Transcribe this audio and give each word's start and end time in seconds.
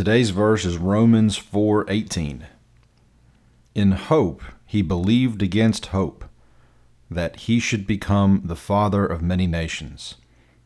Today's 0.00 0.30
verse 0.30 0.64
is 0.64 0.78
Romans 0.78 1.36
4:18. 1.36 2.46
In 3.74 3.92
hope 3.92 4.42
he 4.64 4.80
believed 4.80 5.42
against 5.42 5.92
hope 5.92 6.24
that 7.10 7.40
he 7.40 7.60
should 7.60 7.86
become 7.86 8.40
the 8.42 8.56
father 8.56 9.04
of 9.04 9.20
many 9.20 9.46
nations. 9.46 10.14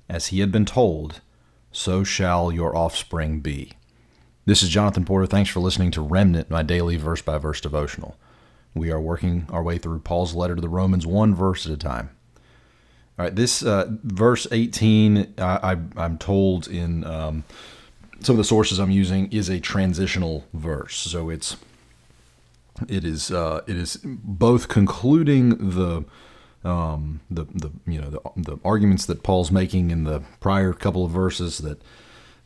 As 0.08 0.28
he 0.28 0.38
had 0.38 0.52
been 0.52 0.64
told, 0.64 1.20
so 1.72 2.04
shall 2.04 2.52
your 2.52 2.76
offspring 2.76 3.40
be. 3.40 3.72
This 4.44 4.62
is 4.62 4.68
Jonathan 4.68 5.04
Porter. 5.04 5.26
Thanks 5.26 5.50
for 5.50 5.58
listening 5.58 5.90
to 5.90 6.00
Remnant, 6.00 6.48
my 6.48 6.62
daily 6.62 6.96
verse 6.96 7.20
by 7.20 7.36
verse 7.36 7.60
devotional. 7.60 8.16
We 8.72 8.92
are 8.92 9.00
working 9.00 9.48
our 9.50 9.64
way 9.64 9.78
through 9.78 9.98
Paul's 9.98 10.36
letter 10.36 10.54
to 10.54 10.62
the 10.62 10.68
Romans 10.68 11.08
one 11.08 11.34
verse 11.34 11.66
at 11.66 11.72
a 11.72 11.76
time. 11.76 12.10
All 13.18 13.24
right, 13.24 13.34
this 13.34 13.64
uh, 13.64 13.90
verse 14.04 14.46
18, 14.52 15.34
I, 15.38 15.76
am 15.96 16.18
told 16.18 16.68
in 16.68 17.02
um, 17.02 17.42
some 18.24 18.34
of 18.34 18.38
the 18.38 18.44
sources 18.44 18.78
I'm 18.78 18.90
using, 18.90 19.30
is 19.32 19.48
a 19.48 19.60
transitional 19.60 20.44
verse. 20.52 20.96
So 20.96 21.30
it's 21.30 21.56
it 22.88 23.04
is 23.04 23.30
uh, 23.30 23.62
it 23.66 23.76
is 23.76 24.00
both 24.04 24.68
concluding 24.68 25.70
the 25.70 26.04
um, 26.64 27.20
the 27.30 27.44
the 27.44 27.70
you 27.86 28.00
know 28.00 28.10
the, 28.10 28.20
the 28.36 28.58
arguments 28.64 29.06
that 29.06 29.22
Paul's 29.22 29.50
making 29.50 29.90
in 29.90 30.04
the 30.04 30.22
prior 30.40 30.72
couple 30.72 31.04
of 31.04 31.10
verses 31.10 31.58
that 31.58 31.82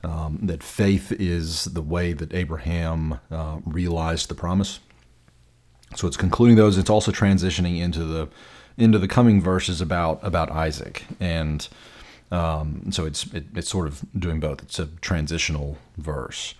um, 0.04 0.38
that 0.42 0.62
faith 0.62 1.12
is 1.12 1.64
the 1.64 1.82
way 1.82 2.12
that 2.12 2.34
Abraham 2.34 3.20
uh, 3.30 3.58
realized 3.64 4.28
the 4.28 4.34
promise. 4.34 4.80
So 5.96 6.06
it's 6.06 6.16
concluding 6.16 6.56
those. 6.56 6.76
It's 6.76 6.90
also 6.90 7.10
transitioning 7.10 7.80
into 7.80 8.04
the 8.04 8.28
into 8.76 8.98
the 8.98 9.08
coming 9.08 9.40
verses 9.40 9.80
about 9.80 10.20
about 10.22 10.50
Isaac, 10.50 11.04
and 11.18 11.66
um, 12.30 12.90
so 12.90 13.06
it's 13.06 13.26
it, 13.32 13.46
it's 13.54 13.68
sort 13.68 13.86
of 13.86 14.04
doing 14.18 14.40
both. 14.40 14.62
It's 14.62 14.78
a 14.78 14.86
transitional 15.00 15.78
verse. 15.96 16.54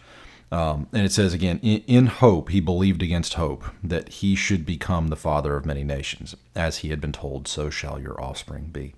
Um, 0.50 0.88
and 0.94 1.04
it 1.04 1.12
says 1.12 1.34
again, 1.34 1.60
in, 1.62 1.82
in, 1.86 2.06
hope 2.06 2.48
he 2.48 2.60
believed 2.60 3.02
against 3.02 3.34
hope 3.34 3.64
that 3.84 4.08
he 4.08 4.34
should 4.34 4.64
become 4.64 5.08
the 5.08 5.16
father 5.16 5.56
of 5.56 5.66
many 5.66 5.84
nations. 5.84 6.34
As 6.56 6.78
he 6.78 6.88
had 6.88 7.02
been 7.02 7.12
told, 7.12 7.46
so 7.46 7.68
shall 7.68 8.00
your 8.00 8.18
offspring 8.18 8.70
be. 8.72 8.94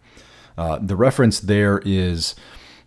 Uh, 0.56 0.78
the 0.80 0.94
reference 0.94 1.40
there 1.40 1.82
is 1.84 2.36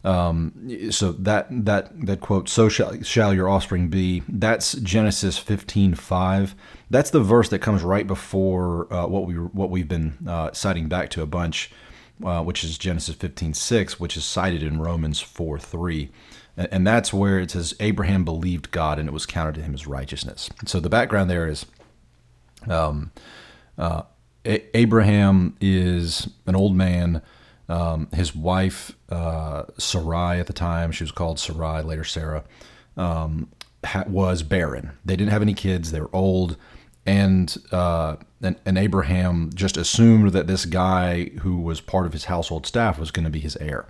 um, 0.04 0.70
so 0.92 1.14
that 1.14 1.48
that 1.50 2.06
that 2.06 2.20
quote, 2.20 2.50
so 2.50 2.68
shall, 2.68 3.02
shall 3.04 3.34
your 3.34 3.48
offspring 3.48 3.88
be. 3.88 4.24
That's 4.28 4.74
Genesis 4.74 5.38
fifteen 5.38 5.96
five. 5.96 6.56
That's 6.90 7.10
the 7.10 7.22
verse 7.22 7.50
that 7.50 7.60
comes 7.60 7.84
right 7.84 8.06
before 8.06 8.92
uh, 8.94 9.08
what 9.08 9.26
we 9.26 9.36
what 9.36 9.70
we've 9.70 9.88
been 9.88 10.18
uh, 10.28 10.52
citing 10.52 10.90
back 10.90 11.10
to 11.12 11.22
a 11.22 11.26
bunch, 11.26 11.72
uh, 12.24 12.44
which 12.44 12.64
is 12.64 12.78
Genesis 12.78 13.16
fifteen 13.16 13.54
six, 13.54 14.00
which 14.00 14.18
is 14.18 14.26
cited 14.26 14.64
in 14.64 14.82
Romans 14.82 15.22
four 15.22 15.58
three 15.58 16.10
and 16.56 16.86
that's 16.86 17.12
where 17.12 17.40
it 17.40 17.52
says 17.52 17.74
Abraham 17.80 18.24
believed 18.24 18.72
God 18.72 19.00
and 19.00 19.10
it 19.10 19.12
was 19.12 19.26
counted 19.26 19.56
to 19.56 19.62
him 19.62 19.74
as 19.74 19.88
righteousness. 19.88 20.50
So 20.66 20.80
the 20.80 20.90
background 20.90 21.30
there 21.30 21.48
is, 21.48 21.66
um, 22.70 23.12
uh, 23.78 24.04
a- 24.46 24.78
Abraham 24.78 25.56
is 25.60 26.30
an 26.46 26.56
old 26.56 26.76
man. 26.76 27.22
Um, 27.70 28.08
his 28.14 28.36
wife 28.36 28.96
uh, 29.10 29.64
Sarai 29.80 30.40
at 30.40 30.48
the 30.48 30.54
time, 30.54 30.92
she 30.92 31.04
was 31.04 31.12
called 31.12 31.40
Sarai, 31.40 31.82
later 31.82 32.04
Sarah, 32.04 32.44
um, 32.98 33.50
ha- 33.84 34.04
was 34.08 34.44
barren. 34.44 34.92
They 35.04 35.16
didn't 35.16 35.32
have 35.32 35.42
any 35.42 35.56
kids. 35.56 35.92
They 35.92 36.02
were 36.02 36.10
old, 36.14 36.56
and, 37.06 37.56
uh, 37.72 38.18
and 38.42 38.56
and 38.66 38.78
Abraham 38.78 39.50
just 39.54 39.78
assumed 39.78 40.32
that 40.32 40.48
this 40.48 40.66
guy 40.66 41.26
who 41.42 41.60
was 41.60 41.82
part 41.82 42.06
of 42.06 42.14
his 42.14 42.26
household 42.26 42.66
staff 42.66 43.00
was 43.00 43.12
going 43.12 43.26
to 43.26 43.32
be 43.32 43.40
his 43.40 43.56
heir 43.58 43.88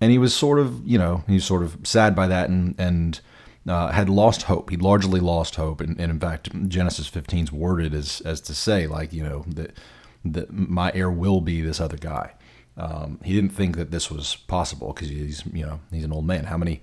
and 0.00 0.10
he 0.10 0.18
was 0.18 0.34
sort 0.34 0.58
of, 0.58 0.86
you 0.86 0.98
know, 0.98 1.24
he 1.26 1.34
was 1.34 1.44
sort 1.44 1.62
of 1.62 1.78
sad 1.84 2.14
by 2.14 2.26
that 2.26 2.48
and 2.48 2.74
and 2.78 3.20
uh, 3.68 3.90
had 3.90 4.08
lost 4.08 4.42
hope. 4.42 4.70
He'd 4.70 4.82
largely 4.82 5.20
lost 5.20 5.56
hope, 5.56 5.80
and, 5.80 5.98
and 6.00 6.10
in 6.10 6.20
fact, 6.20 6.68
Genesis 6.68 7.06
15 7.08 7.44
is 7.44 7.52
worded 7.52 7.94
as 7.94 8.20
as 8.22 8.40
to 8.42 8.54
say, 8.54 8.86
like, 8.86 9.12
you 9.12 9.22
know, 9.22 9.44
that 9.48 9.76
that 10.24 10.52
my 10.52 10.92
heir 10.94 11.10
will 11.10 11.40
be 11.40 11.60
this 11.60 11.80
other 11.80 11.96
guy. 11.96 12.34
Um, 12.76 13.20
he 13.24 13.34
didn't 13.34 13.50
think 13.50 13.76
that 13.76 13.90
this 13.90 14.10
was 14.10 14.36
possible 14.36 14.92
because 14.92 15.08
he's, 15.08 15.44
you 15.46 15.64
know, 15.64 15.80
he's 15.90 16.04
an 16.04 16.12
old 16.12 16.26
man. 16.26 16.44
How 16.44 16.58
many, 16.58 16.82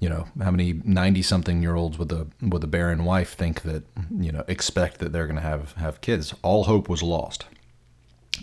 you 0.00 0.08
know, 0.08 0.26
how 0.40 0.50
many 0.50 0.80
ninety 0.84 1.22
something 1.22 1.62
year 1.62 1.74
olds 1.74 1.98
with 1.98 2.12
a 2.12 2.26
with 2.40 2.62
a 2.62 2.68
barren 2.68 3.04
wife 3.04 3.34
think 3.34 3.62
that, 3.62 3.84
you 4.16 4.30
know, 4.30 4.44
expect 4.46 4.98
that 4.98 5.12
they're 5.12 5.26
going 5.26 5.36
to 5.36 5.42
have 5.42 5.72
have 5.72 6.00
kids? 6.00 6.34
All 6.42 6.64
hope 6.64 6.88
was 6.88 7.02
lost. 7.02 7.46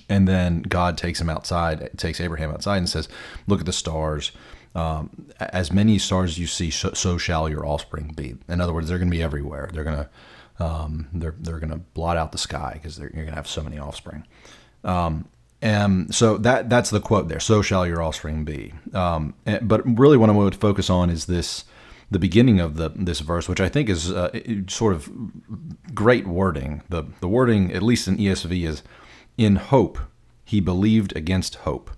And 0.09 0.27
then 0.27 0.61
God 0.63 0.97
takes 0.97 1.21
him 1.21 1.29
outside, 1.29 1.89
takes 1.97 2.19
Abraham 2.19 2.51
outside, 2.51 2.77
and 2.77 2.89
says, 2.89 3.07
"Look 3.47 3.61
at 3.61 3.66
the 3.66 3.73
stars. 3.73 4.31
Um, 4.73 5.27
as 5.39 5.71
many 5.71 5.97
stars 5.97 6.31
as 6.31 6.39
you 6.39 6.47
see, 6.47 6.69
so, 6.69 6.91
so, 6.91 7.17
shall 7.17 7.47
your 7.47 7.66
offspring 7.66 8.11
be." 8.13 8.35
In 8.49 8.59
other 8.59 8.73
words, 8.73 8.89
they're 8.89 8.97
going 8.97 9.09
to 9.09 9.17
be 9.17 9.23
everywhere. 9.23 9.69
They're 9.72 9.85
going 9.85 9.97
to 9.97 10.09
um, 10.59 11.07
they're 11.13 11.35
they're 11.39 11.59
going 11.59 11.72
to 11.72 11.77
blot 11.77 12.17
out 12.17 12.31
the 12.31 12.37
sky 12.37 12.72
because 12.73 12.99
you're 12.99 13.09
going 13.09 13.27
to 13.27 13.35
have 13.35 13.47
so 13.47 13.63
many 13.63 13.79
offspring. 13.79 14.25
Um, 14.83 15.27
and 15.65 16.13
so 16.13 16.37
that 16.37 16.69
that's 16.69 16.91
the 16.91 16.99
quote 16.99 17.27
there. 17.27 17.39
So 17.39 17.63
shall 17.63 17.87
your 17.87 17.99
offspring 17.99 18.45
be. 18.45 18.71
Um, 18.93 19.33
but 19.63 19.81
really, 19.97 20.15
what 20.15 20.29
I 20.29 20.33
would 20.33 20.53
focus 20.53 20.91
on 20.91 21.09
is 21.09 21.25
this 21.25 21.65
the 22.11 22.19
beginning 22.19 22.59
of 22.59 22.77
the 22.77 22.89
this 22.89 23.19
verse, 23.21 23.49
which 23.49 23.59
I 23.59 23.67
think 23.67 23.89
is 23.89 24.11
uh, 24.11 24.29
sort 24.67 24.93
of 24.93 25.09
great 25.95 26.27
wording. 26.27 26.83
The 26.89 27.05
the 27.19 27.27
wording, 27.27 27.73
at 27.73 27.81
least 27.81 28.07
in 28.07 28.17
ESV, 28.17 28.63
is 28.63 28.83
in 29.39 29.55
hope, 29.55 29.97
he 30.43 30.59
believed 30.59 31.15
against 31.17 31.55
hope. 31.55 31.89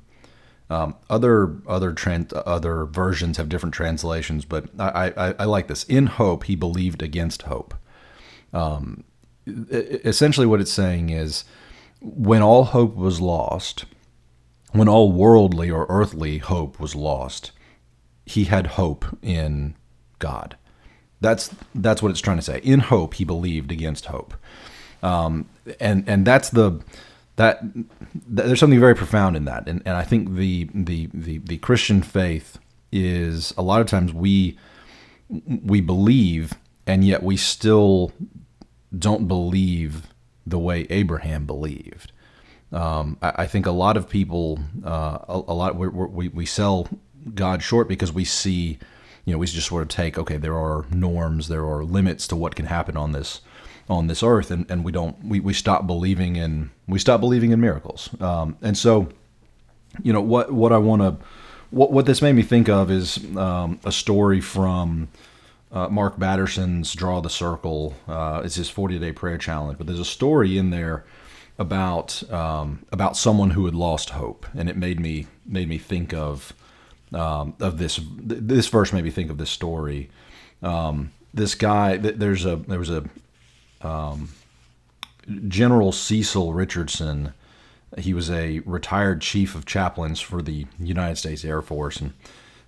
Um, 0.69 0.95
other 1.09 1.57
other 1.67 1.91
trans, 1.91 2.31
other 2.45 2.85
versions 2.85 3.35
have 3.35 3.49
different 3.49 3.75
translations, 3.75 4.45
but 4.45 4.69
I, 4.79 5.13
I, 5.17 5.35
I, 5.39 5.43
like 5.43 5.67
this. 5.67 5.83
In 5.83 6.07
hope, 6.07 6.45
he 6.45 6.55
believed 6.55 7.01
against 7.01 7.41
hope. 7.41 7.73
Um, 8.53 9.03
essentially, 9.45 10.47
what 10.47 10.61
it's 10.61 10.71
saying 10.71 11.09
is, 11.09 11.43
when 12.01 12.41
all 12.41 12.65
hope 12.65 12.95
was 12.95 13.19
lost, 13.21 13.85
when 14.71 14.87
all 14.87 15.11
worldly 15.11 15.69
or 15.71 15.85
earthly 15.89 16.37
hope 16.39 16.79
was 16.79 16.95
lost, 16.95 17.51
he 18.25 18.45
had 18.45 18.67
hope 18.67 19.05
in 19.21 19.75
God. 20.19 20.57
That's 21.19 21.53
that's 21.73 22.01
what 22.01 22.11
it's 22.11 22.21
trying 22.21 22.37
to 22.37 22.43
say. 22.43 22.59
In 22.63 22.79
hope, 22.79 23.15
he 23.15 23.23
believed 23.23 23.71
against 23.71 24.05
hope, 24.05 24.35
um, 25.01 25.49
and 25.79 26.07
and 26.07 26.25
that's 26.25 26.49
the 26.49 26.79
that, 27.37 27.61
there's 28.27 28.59
something 28.59 28.79
very 28.79 28.95
profound 28.95 29.35
in 29.35 29.45
that, 29.45 29.67
and, 29.67 29.81
and 29.85 29.95
I 29.95 30.03
think 30.03 30.35
the, 30.35 30.69
the 30.73 31.09
the 31.13 31.39
the 31.39 31.57
Christian 31.57 32.01
faith 32.01 32.59
is 32.91 33.53
a 33.57 33.61
lot 33.61 33.81
of 33.81 33.87
times 33.87 34.13
we 34.13 34.57
we 35.29 35.81
believe 35.81 36.53
and 36.87 37.03
yet 37.03 37.21
we 37.21 37.37
still 37.37 38.11
don't 38.97 39.27
believe 39.27 40.07
the 40.49 40.59
way 40.59 40.87
Abraham 40.89 41.45
believed. 41.45 42.11
Um, 42.71 43.17
I, 43.21 43.33
I, 43.43 43.47
think 43.47 43.65
a 43.65 43.71
lot 43.71 43.95
of 43.95 44.09
people, 44.09 44.59
uh, 44.85 45.19
a, 45.27 45.43
a, 45.47 45.53
lot 45.53 45.75
we 45.75 45.87
we 45.87 46.27
we 46.27 46.45
sell 46.45 46.87
God 47.33 47.63
short 47.63 47.87
because 47.87 48.11
we 48.11 48.25
see, 48.25 48.77
you 49.23 49.33
know, 49.33 49.37
we 49.37 49.47
just 49.47 49.67
sort 49.67 49.83
of 49.83 49.87
take 49.87 50.17
okay, 50.17 50.37
there 50.37 50.57
are 50.57 50.85
norms, 50.91 51.47
there 51.47 51.65
are 51.65 51.83
limits 51.85 52.27
to 52.27 52.35
what 52.35 52.55
can 52.55 52.65
happen 52.65 52.97
on 52.97 53.13
this 53.13 53.41
on 53.89 54.07
this 54.07 54.21
earth, 54.21 54.51
and, 54.51 54.69
and 54.69 54.83
we 54.83 54.91
don't 54.91 55.23
we, 55.23 55.39
we 55.39 55.53
stop 55.53 55.87
believing 55.87 56.35
in 56.35 56.71
we 56.87 56.99
stop 56.99 57.21
believing 57.21 57.51
in 57.51 57.61
miracles. 57.61 58.09
Um, 58.21 58.57
and 58.61 58.77
so, 58.77 59.07
you 60.03 60.11
know 60.11 60.21
what 60.21 60.51
what 60.51 60.73
I 60.73 60.77
want 60.77 61.01
to 61.01 61.15
what 61.69 61.93
what 61.93 62.05
this 62.05 62.21
made 62.21 62.33
me 62.33 62.43
think 62.43 62.67
of 62.67 62.91
is 62.91 63.17
um, 63.35 63.79
a 63.85 63.91
story 63.91 64.41
from. 64.41 65.07
Uh, 65.71 65.89
Mark 65.89 66.17
Batterson's 66.17 66.93
Draw 66.93 67.21
the 67.21 67.29
Circle. 67.29 67.95
Uh, 68.07 68.41
it's 68.43 68.55
his 68.55 68.69
40 68.69 68.99
day 68.99 69.11
prayer 69.11 69.37
challenge, 69.37 69.77
but 69.77 69.87
there's 69.87 69.99
a 69.99 70.05
story 70.05 70.57
in 70.57 70.69
there 70.69 71.05
about 71.59 72.29
um, 72.31 72.85
about 72.91 73.17
someone 73.17 73.51
who 73.51 73.65
had 73.65 73.75
lost 73.75 74.11
hope, 74.11 74.45
and 74.55 74.69
it 74.69 74.77
made 74.77 74.99
me 74.99 75.27
made 75.45 75.67
me 75.67 75.77
think 75.77 76.13
of 76.13 76.53
um, 77.13 77.55
of 77.59 77.77
this. 77.77 77.99
This 78.17 78.67
verse 78.67 78.93
made 78.93 79.03
me 79.03 79.11
think 79.11 79.29
of 79.29 79.37
this 79.37 79.49
story. 79.49 80.09
Um, 80.61 81.11
this 81.33 81.55
guy, 81.55 81.97
there's 81.97 82.45
a 82.45 82.55
there 82.55 82.79
was 82.79 82.89
a 82.89 83.03
um, 83.81 84.29
General 85.47 85.91
Cecil 85.91 86.53
Richardson. 86.53 87.33
He 87.97 88.13
was 88.13 88.29
a 88.29 88.59
retired 88.59 89.21
chief 89.21 89.55
of 89.55 89.65
chaplains 89.65 90.19
for 90.19 90.41
the 90.41 90.67
United 90.79 91.17
States 91.17 91.43
Air 91.43 91.61
Force, 91.61 91.97
and 91.99 92.13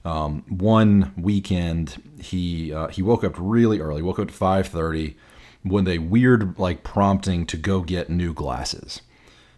um, 0.05 0.43
one 0.47 1.13
weekend 1.17 2.01
he 2.21 2.73
uh, 2.73 2.87
he 2.87 3.01
woke 3.01 3.23
up 3.23 3.35
really 3.37 3.79
early. 3.79 4.01
Woke 4.01 4.19
up 4.19 4.29
at 4.29 4.33
five 4.33 4.67
thirty 4.67 5.17
with 5.63 5.87
a 5.87 5.97
weird 5.99 6.57
like 6.57 6.83
prompting 6.83 7.45
to 7.47 7.57
go 7.57 7.81
get 7.81 8.09
new 8.09 8.33
glasses. 8.33 9.01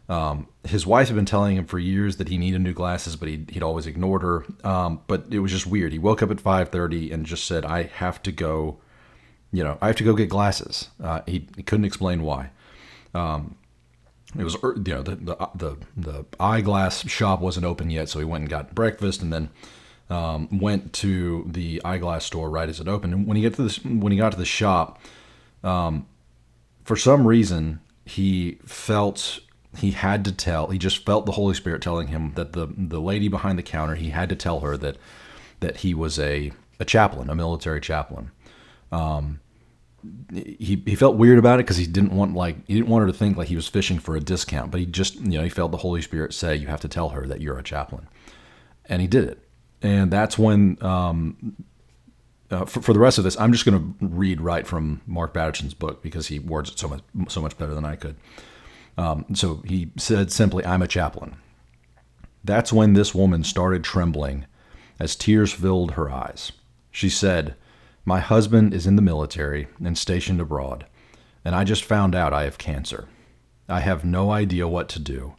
Um, 0.09 0.47
his 0.65 0.85
wife 0.85 1.07
had 1.07 1.15
been 1.15 1.25
telling 1.25 1.55
him 1.55 1.65
for 1.65 1.79
years 1.79 2.17
that 2.17 2.27
he 2.27 2.37
needed 2.37 2.59
new 2.59 2.73
glasses, 2.73 3.15
but 3.15 3.29
he'd, 3.29 3.51
he'd 3.51 3.63
always 3.63 3.87
ignored 3.87 4.23
her. 4.23 4.45
Um, 4.61 4.99
but 5.07 5.27
it 5.31 5.39
was 5.39 5.51
just 5.51 5.65
weird. 5.65 5.93
He 5.93 5.99
woke 5.99 6.21
up 6.21 6.31
at 6.31 6.37
5:30 6.37 7.13
and 7.13 7.25
just 7.25 7.45
said, 7.45 7.63
"I 7.63 7.83
have 7.83 8.21
to 8.23 8.31
go 8.31 8.79
you 9.51 9.63
know, 9.63 9.77
I 9.81 9.87
have 9.87 9.97
to 9.97 10.03
go 10.03 10.13
get 10.13 10.29
glasses. 10.29 10.89
Uh, 11.01 11.21
he, 11.25 11.47
he, 11.55 11.63
couldn't 11.63 11.85
explain 11.85 12.23
why. 12.23 12.51
Um, 13.13 13.55
it 14.37 14.43
was, 14.43 14.55
you 14.63 14.93
know, 14.93 15.03
the, 15.03 15.15
the, 15.15 15.49
the, 15.55 15.77
the 15.97 16.25
eyeglass 16.39 17.07
shop 17.09 17.41
wasn't 17.41 17.65
open 17.65 17.89
yet, 17.89 18.07
so 18.07 18.19
he 18.19 18.25
went 18.25 18.43
and 18.43 18.49
got 18.49 18.73
breakfast, 18.73 19.21
and 19.21 19.31
then 19.33 19.49
um, 20.11 20.59
went 20.59 20.91
to 20.93 21.45
the 21.47 21.81
eyeglass 21.85 22.25
store 22.25 22.49
right 22.49 22.67
as 22.67 22.79
it 22.79 22.87
opened. 22.87 23.13
And 23.13 23.25
when 23.25 23.37
he 23.37 23.41
get 23.41 23.55
to 23.55 23.63
this, 23.63 23.83
when 23.83 24.11
he 24.11 24.17
got 24.17 24.33
to 24.33 24.37
the 24.37 24.45
shop, 24.45 24.99
um, 25.63 26.05
for 26.83 26.97
some 26.97 27.25
reason 27.25 27.79
he 28.05 28.59
felt 28.65 29.39
he 29.77 29.91
had 29.91 30.25
to 30.25 30.31
tell. 30.31 30.67
He 30.67 30.77
just 30.77 31.05
felt 31.05 31.25
the 31.25 31.31
Holy 31.31 31.53
Spirit 31.53 31.81
telling 31.81 32.07
him 32.07 32.33
that 32.35 32.53
the 32.53 32.67
the 32.77 32.99
lady 32.99 33.29
behind 33.29 33.57
the 33.57 33.63
counter. 33.63 33.95
He 33.95 34.09
had 34.09 34.29
to 34.29 34.35
tell 34.35 34.59
her 34.59 34.75
that 34.77 34.97
that 35.61 35.77
he 35.77 35.93
was 35.93 36.19
a 36.19 36.51
a 36.79 36.85
chaplain, 36.85 37.29
a 37.29 37.35
military 37.35 37.79
chaplain. 37.79 38.31
Um, 38.91 39.39
he, 40.33 40.81
he 40.83 40.95
felt 40.95 41.15
weird 41.15 41.37
about 41.37 41.59
it 41.59 41.63
because 41.63 41.77
he 41.77 41.85
didn't 41.85 42.11
want 42.11 42.33
like 42.33 42.57
he 42.67 42.73
didn't 42.73 42.89
want 42.89 43.03
her 43.03 43.07
to 43.07 43.17
think 43.17 43.37
like 43.37 43.47
he 43.47 43.55
was 43.55 43.67
fishing 43.67 43.99
for 43.99 44.15
a 44.15 44.19
discount, 44.19 44.71
but 44.71 44.81
he 44.81 44.85
just 44.85 45.15
you 45.15 45.37
know 45.37 45.43
he 45.43 45.49
felt 45.49 45.71
the 45.71 45.77
Holy 45.77 46.01
Spirit 46.01 46.33
say 46.33 46.55
you 46.55 46.67
have 46.67 46.81
to 46.81 46.89
tell 46.89 47.09
her 47.09 47.25
that 47.27 47.39
you're 47.39 47.57
a 47.57 47.63
chaplain, 47.63 48.07
and 48.85 49.01
he 49.01 49.07
did 49.07 49.23
it, 49.23 49.39
and 49.81 50.11
that's 50.11 50.37
when 50.37 50.77
um, 50.81 51.55
uh, 52.49 52.65
for, 52.65 52.81
for 52.81 52.93
the 52.93 52.99
rest 52.99 53.17
of 53.17 53.23
this 53.23 53.39
I'm 53.39 53.51
just 53.51 53.65
going 53.65 53.95
to 53.99 54.05
read 54.05 54.41
right 54.41 54.65
from 54.65 55.01
Mark 55.07 55.33
Batterson's 55.33 55.73
book 55.73 56.01
because 56.01 56.27
he 56.27 56.39
words 56.39 56.71
it 56.71 56.79
so 56.79 56.87
much 56.87 57.01
so 57.27 57.41
much 57.41 57.57
better 57.57 57.73
than 57.73 57.85
I 57.85 57.95
could. 57.95 58.15
Um, 58.97 59.25
so 59.33 59.61
he 59.65 59.91
said 59.97 60.31
simply, 60.31 60.65
"I'm 60.65 60.81
a 60.81 60.87
chaplain." 60.87 61.35
That's 62.43 62.73
when 62.73 62.93
this 62.93 63.13
woman 63.13 63.43
started 63.43 63.83
trembling 63.83 64.45
as 64.99 65.15
tears 65.15 65.53
filled 65.53 65.91
her 65.91 66.09
eyes. 66.09 66.51
She 66.91 67.09
said. 67.09 67.55
My 68.03 68.19
husband 68.19 68.73
is 68.73 68.87
in 68.87 68.95
the 68.95 69.01
military 69.03 69.67
and 69.83 69.95
stationed 69.95 70.41
abroad, 70.41 70.87
and 71.45 71.53
I 71.53 71.63
just 71.63 71.83
found 71.83 72.15
out 72.15 72.33
I 72.33 72.45
have 72.45 72.57
cancer. 72.57 73.07
I 73.69 73.81
have 73.81 74.03
no 74.03 74.31
idea 74.31 74.67
what 74.67 74.89
to 74.89 74.99
do. 74.99 75.35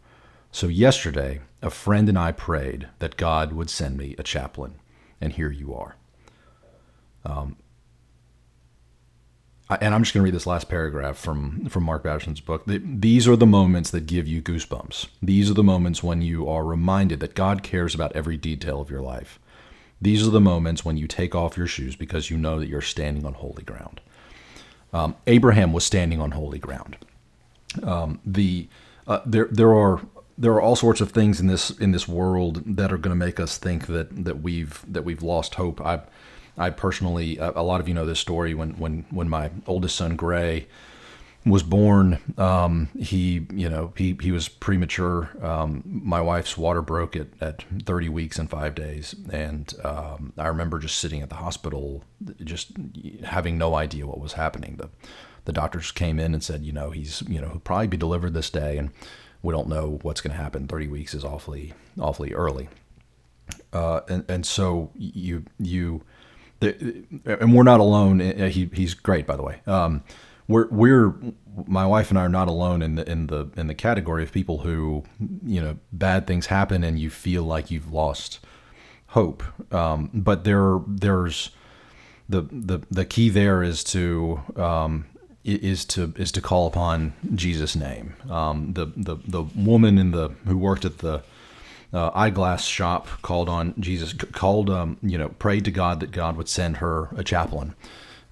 So, 0.54 0.68
yesterday, 0.68 1.40
a 1.62 1.70
friend 1.70 2.10
and 2.10 2.18
I 2.18 2.30
prayed 2.30 2.88
that 2.98 3.16
God 3.16 3.54
would 3.54 3.70
send 3.70 3.96
me 3.96 4.14
a 4.18 4.22
chaplain, 4.22 4.74
and 5.18 5.32
here 5.32 5.50
you 5.50 5.74
are. 5.74 5.96
Um, 7.24 7.56
and 9.80 9.94
I'm 9.94 10.02
just 10.02 10.12
going 10.12 10.22
to 10.22 10.24
read 10.24 10.34
this 10.34 10.46
last 10.46 10.68
paragraph 10.68 11.16
from, 11.16 11.64
from 11.70 11.84
Mark 11.84 12.02
Batterson's 12.02 12.40
book. 12.40 12.64
These 12.66 13.26
are 13.26 13.36
the 13.36 13.46
moments 13.46 13.90
that 13.90 14.06
give 14.06 14.28
you 14.28 14.42
goosebumps. 14.42 15.06
These 15.22 15.50
are 15.50 15.54
the 15.54 15.62
moments 15.64 16.02
when 16.02 16.20
you 16.20 16.46
are 16.46 16.64
reminded 16.64 17.20
that 17.20 17.34
God 17.34 17.62
cares 17.62 17.94
about 17.94 18.14
every 18.14 18.36
detail 18.36 18.82
of 18.82 18.90
your 18.90 19.00
life. 19.00 19.38
These 20.02 20.26
are 20.26 20.30
the 20.30 20.40
moments 20.40 20.84
when 20.84 20.98
you 20.98 21.06
take 21.06 21.34
off 21.34 21.56
your 21.56 21.66
shoes 21.66 21.96
because 21.96 22.28
you 22.28 22.36
know 22.36 22.58
that 22.58 22.68
you're 22.68 22.82
standing 22.82 23.24
on 23.24 23.34
holy 23.34 23.62
ground. 23.62 24.02
Um, 24.92 25.16
Abraham 25.26 25.72
was 25.72 25.84
standing 25.84 26.20
on 26.20 26.32
holy 26.32 26.58
ground. 26.58 26.98
Um, 27.82 28.20
the 28.26 28.68
uh, 29.06 29.20
there 29.24 29.48
there 29.50 29.74
are 29.74 30.02
there 30.38 30.52
are 30.52 30.60
all 30.60 30.76
sorts 30.76 31.00
of 31.00 31.10
things 31.10 31.40
in 31.40 31.46
this 31.46 31.70
in 31.70 31.92
this 31.92 32.08
world 32.08 32.62
that 32.76 32.92
are 32.92 32.98
going 32.98 33.16
to 33.16 33.24
make 33.24 33.38
us 33.40 33.58
think 33.58 33.86
that 33.86 34.24
that 34.24 34.42
we've 34.42 34.84
that 34.86 35.04
we've 35.04 35.22
lost 35.22 35.54
hope. 35.56 35.80
I 35.80 36.00
I 36.56 36.70
personally 36.70 37.38
a 37.38 37.62
lot 37.62 37.80
of 37.80 37.88
you 37.88 37.94
know 37.94 38.06
this 38.06 38.20
story 38.20 38.54
when 38.54 38.72
when 38.72 39.06
when 39.10 39.28
my 39.28 39.50
oldest 39.66 39.96
son 39.96 40.16
Gray 40.16 40.66
was 41.44 41.62
born. 41.62 42.18
Um, 42.38 42.88
he, 42.96 43.46
you 43.52 43.68
know, 43.68 43.92
he, 43.96 44.16
he 44.20 44.30
was 44.30 44.48
premature. 44.48 45.30
Um, 45.42 45.82
my 45.84 46.20
wife's 46.20 46.56
water 46.56 46.82
broke 46.82 47.16
at, 47.16 47.28
at 47.40 47.64
30 47.84 48.08
weeks 48.08 48.38
and 48.38 48.48
five 48.48 48.74
days. 48.74 49.14
And 49.32 49.72
um, 49.84 50.32
I 50.38 50.46
remember 50.46 50.78
just 50.78 50.98
sitting 50.98 51.20
at 51.20 51.30
the 51.30 51.36
hospital, 51.36 52.04
just 52.44 52.72
having 53.24 53.58
no 53.58 53.74
idea 53.74 54.06
what 54.06 54.20
was 54.20 54.34
happening. 54.34 54.76
The, 54.76 54.90
the 55.44 55.52
doctors 55.52 55.90
came 55.90 56.20
in 56.20 56.32
and 56.32 56.44
said, 56.44 56.62
you 56.62 56.72
know, 56.72 56.90
he's, 56.90 57.22
you 57.22 57.40
know, 57.40 57.48
he'll 57.48 57.58
probably 57.58 57.88
be 57.88 57.96
delivered 57.96 58.34
this 58.34 58.50
day. 58.50 58.78
And 58.78 58.90
we 59.42 59.52
don't 59.52 59.68
know 59.68 59.98
what's 60.02 60.20
going 60.20 60.34
to 60.36 60.42
happen. 60.42 60.66
30 60.66 60.88
weeks 60.88 61.14
is 61.14 61.24
awfully, 61.24 61.72
awfully 62.00 62.32
early. 62.32 62.68
Uh, 63.72 64.00
and, 64.08 64.24
and 64.28 64.46
so 64.46 64.90
you, 64.94 65.44
you, 65.58 66.02
the, 66.60 67.04
and 67.24 67.54
we're 67.54 67.62
not 67.62 67.80
alone. 67.80 68.20
He, 68.20 68.70
he's 68.72 68.94
great, 68.94 69.26
by 69.26 69.36
the 69.36 69.42
way. 69.42 69.60
Um, 69.66 70.04
we're 70.48 70.68
we're 70.68 71.14
my 71.66 71.86
wife 71.86 72.10
and 72.10 72.18
I 72.18 72.22
are 72.24 72.28
not 72.28 72.48
alone 72.48 72.82
in 72.82 72.96
the 72.96 73.10
in 73.10 73.28
the 73.28 73.48
in 73.56 73.66
the 73.68 73.74
category 73.74 74.22
of 74.22 74.32
people 74.32 74.58
who 74.58 75.04
you 75.44 75.60
know 75.60 75.78
bad 75.92 76.26
things 76.26 76.46
happen 76.46 76.82
and 76.84 76.98
you 76.98 77.10
feel 77.10 77.44
like 77.44 77.70
you've 77.70 77.92
lost 77.92 78.40
hope. 79.08 79.42
Um, 79.72 80.10
but 80.12 80.44
there 80.44 80.80
there's 80.86 81.50
the 82.28 82.42
the 82.42 82.82
the 82.90 83.04
key 83.04 83.28
there 83.28 83.62
is 83.62 83.84
to 83.84 84.40
um, 84.56 85.06
is 85.44 85.84
to 85.84 86.14
is 86.16 86.30
to 86.32 86.40
call 86.40 86.66
upon 86.66 87.14
Jesus' 87.34 87.74
name. 87.74 88.14
Um, 88.30 88.72
the 88.74 88.86
the 88.96 89.16
the 89.26 89.42
woman 89.42 89.98
in 89.98 90.12
the 90.12 90.28
who 90.46 90.56
worked 90.56 90.84
at 90.84 90.98
the 90.98 91.22
uh, 91.92 92.10
eyeglass 92.14 92.64
shop 92.64 93.08
called 93.22 93.48
on 93.48 93.74
Jesus, 93.78 94.12
called 94.12 94.70
um, 94.70 94.98
you 95.02 95.18
know 95.18 95.28
prayed 95.28 95.64
to 95.64 95.70
God 95.70 96.00
that 96.00 96.10
God 96.10 96.36
would 96.36 96.48
send 96.48 96.78
her 96.78 97.08
a 97.16 97.24
chaplain. 97.24 97.74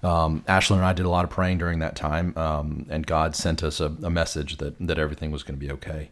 Um, 0.03 0.43
Ashlyn 0.47 0.77
and 0.77 0.85
I 0.85 0.93
did 0.93 1.05
a 1.05 1.09
lot 1.09 1.25
of 1.25 1.29
praying 1.29 1.59
during 1.59 1.79
that 1.79 1.95
time, 1.95 2.35
um, 2.35 2.87
and 2.89 3.05
God 3.05 3.35
sent 3.35 3.61
us 3.61 3.79
a, 3.79 3.85
a, 4.01 4.09
message 4.09 4.57
that 4.57 4.75
that 4.79 4.97
everything 4.97 5.29
was 5.29 5.43
going 5.43 5.59
to 5.59 5.63
be 5.63 5.71
okay, 5.73 6.09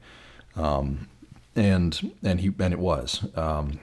um, 0.56 1.07
and 1.56 2.12
and 2.24 2.42
he 2.42 2.51
and 2.60 2.74
it 2.74 2.80
was. 2.80 3.25
Um, 3.36 3.80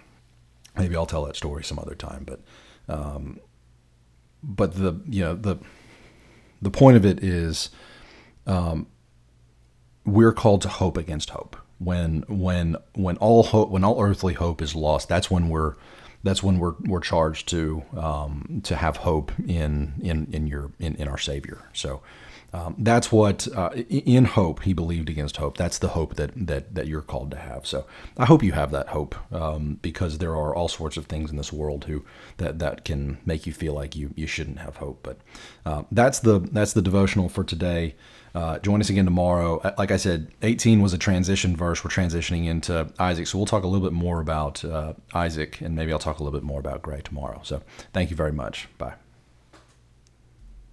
maybe 0.77 0.95
I'll 0.95 1.07
tell 1.07 1.25
that 1.25 1.35
story 1.35 1.65
some 1.65 1.79
other 1.79 1.97
time, 1.97 2.25
but 2.25 2.41
um, 2.89 3.41
but 4.45 4.75
the 4.75 5.01
you 5.09 5.25
know 5.25 5.35
the 5.35 5.57
the 6.63 6.71
point 6.71 6.97
of 6.97 7.05
it 7.05 7.23
is 7.23 7.71
um, 8.47 8.87
we're 10.05 10.33
called 10.33 10.63
to 10.63 10.69
hope 10.69 10.97
against 10.97 11.31
hope. 11.31 11.57
When 11.79 12.25
when 12.29 12.77
when 12.95 13.17
all 13.19 13.43
hope 13.43 13.69
when 13.71 13.85
all 13.85 14.03
earthly 14.03 14.35
hope 14.35 14.63
is 14.63 14.75
lost, 14.75 15.09
that's 15.09 15.31
when 15.31 15.49
we're 15.49 15.75
that's 16.23 16.43
when 16.43 16.59
we're 16.59 16.75
we're 16.81 17.01
charged 17.01 17.49
to 17.49 17.83
um, 17.97 18.61
to 18.65 18.77
have 18.77 18.99
hope 18.99 19.33
in 19.47 19.95
in 20.01 20.29
in 20.33 20.47
your 20.47 20.73
in, 20.79 20.95
in 20.97 21.09
our 21.09 21.19
Savior. 21.19 21.69
So 21.75 22.03
um, 22.57 22.75
that's 22.79 23.13
what 23.13 23.47
uh, 23.55 23.69
in 23.91 24.25
hope 24.25 24.63
he 24.63 24.73
believed 24.73 25.11
against 25.11 25.37
hope. 25.37 25.59
That's 25.59 25.79
the 25.79 25.89
hope 25.89 26.15
that 26.15 26.31
that 26.35 26.75
that 26.75 26.87
you're 26.87 27.03
called 27.03 27.31
to 27.33 27.37
have. 27.37 27.67
So 27.67 27.87
I 28.17 28.25
hope 28.25 28.43
you 28.43 28.53
have 28.53 28.71
that 28.71 28.89
hope 28.89 29.15
um, 29.31 29.79
because 29.83 30.19
there 30.19 30.35
are 30.35 30.55
all 30.55 30.69
sorts 30.69 30.97
of 30.97 31.05
things 31.05 31.31
in 31.31 31.37
this 31.37 31.53
world 31.53 31.85
who 31.85 32.03
that 32.39 32.59
that 32.61 32.87
can 32.87 33.19
make 33.27 33.47
you 33.47 33.53
feel 33.53 33.75
like 33.75 33.95
you 33.95 34.15
you 34.17 34.27
shouldn't 34.27 34.61
have 34.61 34.77
hope. 34.77 35.01
But 35.03 35.19
uh, 35.67 35.83
that's 35.93 36.21
the 36.21 36.39
that's 36.39 36.73
the 36.73 36.81
devotional 36.81 37.29
for 37.29 37.45
today. 37.45 37.95
Uh, 38.35 38.59
join 38.59 38.81
us 38.81 38.89
again 38.89 39.05
tomorrow. 39.05 39.59
Uh, 39.59 39.75
like 39.77 39.91
I 39.91 39.97
said, 39.97 40.31
18 40.43 40.81
was 40.81 40.93
a 40.93 40.99
transition 40.99 41.57
verse. 41.57 41.83
We're 41.85 41.91
transitioning 41.91 42.47
into 42.47 42.91
Isaac. 42.99 43.27
So 43.27 43.39
we'll 43.39 43.47
talk 43.47 43.65
a 43.65 43.67
little 43.67 43.87
bit 43.87 43.95
more 43.95 44.21
about 44.21 44.65
uh, 44.65 44.93
Isaac, 45.15 45.61
and 45.61 45.75
maybe 45.75 45.93
I'll 45.93 45.99
talk 45.99 46.21
a 46.21 46.23
little 46.23 46.39
bit 46.39 46.45
more 46.45 46.61
about 46.61 46.83
Gray 46.83 47.01
tomorrow. 47.03 47.41
So 47.45 47.63
thank 47.93 48.11
you 48.11 48.17
very 48.17 48.33
much. 48.33 48.69
Bye. 48.79 48.95